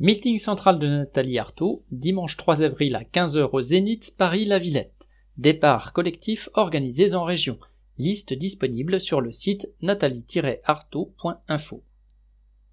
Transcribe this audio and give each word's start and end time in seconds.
Meeting 0.00 0.38
central 0.38 0.78
de 0.78 0.86
Nathalie 0.86 1.40
Arthaud, 1.40 1.82
dimanche 1.90 2.36
3 2.36 2.62
avril 2.62 2.94
à 2.94 3.02
15h 3.02 3.50
au 3.52 3.60
Zénith, 3.60 4.14
Paris-La 4.16 4.60
Villette. 4.60 5.08
Départ 5.38 5.92
collectif 5.92 6.48
organisés 6.54 7.16
en 7.16 7.24
région. 7.24 7.58
Liste 7.98 8.32
disponible 8.32 9.00
sur 9.00 9.20
le 9.20 9.32
site 9.32 9.68
nathalie-arthaud.info. 9.82 11.82